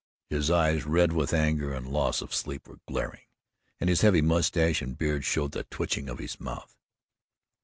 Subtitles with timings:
[0.31, 3.25] His eyes, red with anger and loss of sleep, were glaring,
[3.79, 6.75] and his heavy moustache and beard showed the twitching of his mouth.